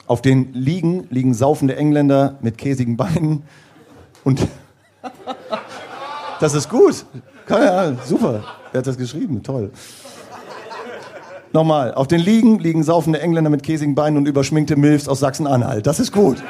[0.06, 3.42] Auf den Liegen liegen saufende Engländer mit käsigen Beinen
[4.24, 4.40] und
[6.40, 7.04] das ist gut.
[7.44, 8.42] Kann ja, super.
[8.72, 9.42] Wer hat das geschrieben?
[9.42, 9.70] Toll.
[11.52, 15.86] Nochmal, auf den Liegen liegen saufende Engländer mit käsigen Beinen und überschminkte Milfs aus Sachsen-Anhalt.
[15.86, 16.42] Das ist gut.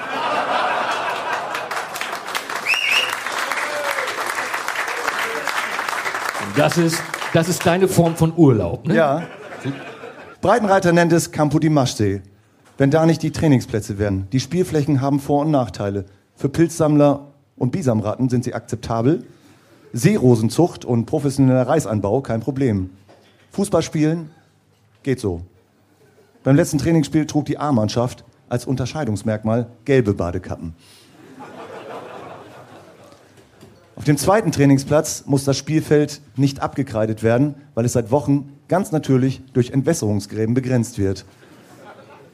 [6.55, 8.95] Das ist, das ist deine Form von Urlaub, ne?
[8.95, 9.23] Ja.
[10.41, 12.23] Breitenreiter nennt es Campo di Maschsee.
[12.77, 14.29] Wenn da nicht die Trainingsplätze wären.
[14.31, 16.05] Die Spielflächen haben Vor- und Nachteile.
[16.37, 19.25] Für Pilzsammler und Bisamratten sind sie akzeptabel.
[19.93, 22.91] Seerosenzucht und professioneller Reisanbau kein Problem.
[23.51, 24.31] Fußballspielen
[25.03, 25.41] geht so.
[26.45, 30.75] Beim letzten Trainingsspiel trug die A-Mannschaft als Unterscheidungsmerkmal gelbe Badekappen.
[33.99, 38.93] Auf dem zweiten Trainingsplatz muss das Spielfeld nicht abgekreidet werden, weil es seit Wochen ganz
[38.93, 41.25] natürlich durch Entwässerungsgräben begrenzt wird.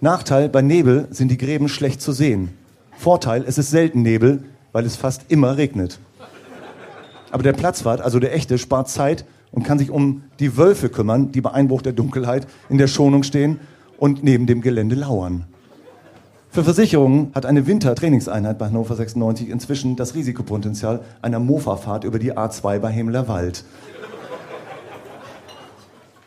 [0.02, 2.50] Nachteil, bei Nebel sind die Gräben schlecht zu sehen.
[2.98, 6.00] Vorteil, es ist selten Nebel, weil es fast immer regnet.
[7.30, 11.32] Aber der Platzwart, also der echte, spart Zeit und kann sich um die Wölfe kümmern,
[11.32, 13.58] die bei Einbruch der Dunkelheit in der Schonung stehen
[13.96, 15.46] und neben dem Gelände lauern.
[16.54, 22.32] Für Versicherungen hat eine Wintertrainingseinheit bei Hannover 96 inzwischen das Risikopotenzial einer Mofa-Fahrt über die
[22.32, 23.64] A2 bei Hemeler Wald.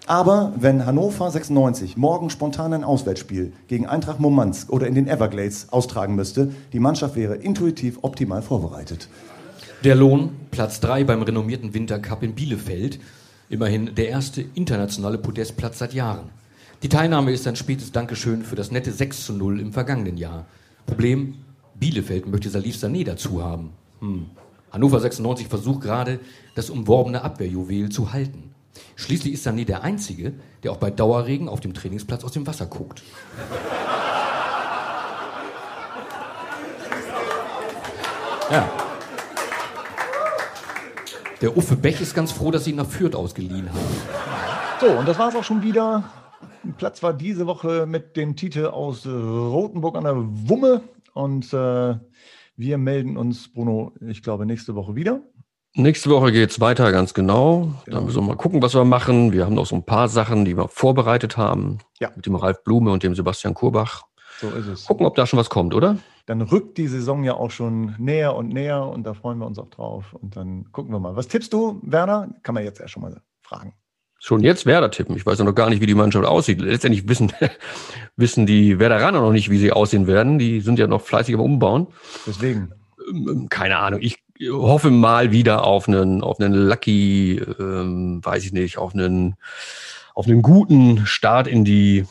[0.06, 5.72] Aber wenn Hannover 96 morgen spontan ein Auswärtsspiel gegen Eintracht Murmansk oder in den Everglades
[5.72, 9.08] austragen müsste, die Mannschaft wäre intuitiv optimal vorbereitet.
[9.86, 13.00] Der Lohn, Platz 3 beim renommierten Wintercup in Bielefeld.
[13.48, 16.32] Immerhin der erste internationale Podestplatz seit Jahren.
[16.84, 20.46] Die Teilnahme ist ein spätes Dankeschön für das nette 6 zu 0 im vergangenen Jahr.
[20.86, 21.40] Problem,
[21.74, 23.72] Bielefeld möchte Salif Sané dazu haben.
[24.00, 24.28] Hm.
[24.72, 26.20] Hannover 96 versucht gerade,
[26.54, 28.54] das umworbene Abwehrjuwel zu halten.
[28.96, 32.68] Schließlich ist Sané der Einzige, der auch bei Dauerregen auf dem Trainingsplatz aus dem Wasser
[32.68, 33.02] guckt.
[38.50, 38.66] Ja.
[41.42, 43.80] Der Uffe Bech ist ganz froh, dass sie ihn nach Fürth ausgeliehen haben.
[44.80, 46.02] So, und das war es auch schon wieder.
[46.74, 50.82] Platz war diese Woche mit dem Titel aus Rothenburg an der Wumme.
[51.14, 51.96] Und äh,
[52.56, 55.22] wir melden uns, Bruno, ich glaube, nächste Woche wieder.
[55.76, 57.72] Nächste Woche geht's weiter, ganz genau.
[57.86, 59.32] Dann müssen wir mal gucken, was wir machen.
[59.32, 61.78] Wir haben noch so ein paar Sachen, die wir vorbereitet haben.
[62.00, 62.12] Ja.
[62.16, 64.04] Mit dem Ralf Blume und dem Sebastian Kurbach.
[64.40, 64.86] So ist es.
[64.86, 65.98] Gucken, ob da schon was kommt, oder?
[66.26, 69.60] Dann rückt die Saison ja auch schon näher und näher und da freuen wir uns
[69.60, 70.14] auch drauf.
[70.14, 71.16] Und dann gucken wir mal.
[71.16, 72.30] Was tippst du, Werner?
[72.44, 73.74] Kann man jetzt erst schon mal fragen.
[74.20, 75.16] Schon jetzt Werder tippen.
[75.16, 76.60] Ich weiß ja noch gar nicht, wie die Mannschaft aussieht.
[76.60, 77.32] Letztendlich wissen,
[78.16, 80.40] wissen die Werderaner noch nicht, wie sie aussehen werden.
[80.40, 81.88] Die sind ja noch fleißig am Umbauen.
[82.26, 82.72] Deswegen.
[83.10, 84.02] Ähm, Keine Ahnung.
[84.02, 89.36] Ich hoffe mal wieder auf einen, auf einen Lucky, ähm, weiß ich nicht, auf einen,
[90.16, 92.06] auf einen guten Start in die,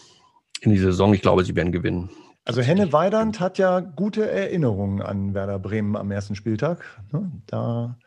[0.61, 1.13] in die Saison.
[1.13, 2.11] Ich glaube, sie werden gewinnen.
[2.45, 6.85] Also Henne Weidand hat ja gute Erinnerungen an Werder Bremen am ersten Spieltag.
[7.11, 7.33] Ne?
[7.47, 7.99] Da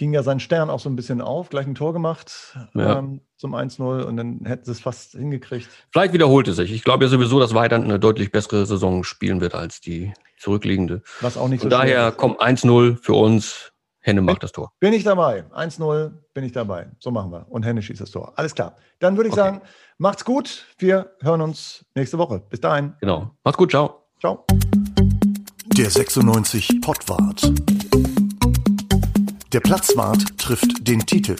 [0.00, 2.98] ging ja sein Stern auch so ein bisschen auf, gleich ein Tor gemacht Ja.
[2.98, 5.68] ähm, zum 1-0 und dann hätten sie es fast hingekriegt.
[5.92, 6.72] Vielleicht wiederholt es sich.
[6.72, 11.02] Ich glaube ja sowieso, dass Weidand eine deutlich bessere Saison spielen wird als die zurückliegende.
[11.20, 13.72] Was auch nicht so Von schwer daher kommt 1-0 für uns.
[14.02, 14.72] Henne macht das Tor.
[14.80, 15.44] Bin ich dabei.
[15.54, 16.88] 1-0 bin ich dabei.
[16.98, 17.44] So machen wir.
[17.50, 18.32] Und Henne schießt das Tor.
[18.36, 18.76] Alles klar.
[19.00, 19.42] Dann würde ich Okay.
[19.42, 19.60] sagen,
[19.98, 20.64] macht's gut.
[20.78, 22.40] Wir hören uns nächste Woche.
[22.48, 22.94] Bis dahin.
[23.02, 23.32] Genau.
[23.44, 23.70] Macht's gut.
[23.72, 24.00] Ciao.
[24.18, 24.46] Ciao.
[25.76, 27.52] Der 96 Pottwart.
[29.52, 31.34] Der Platzwart trifft den Titel.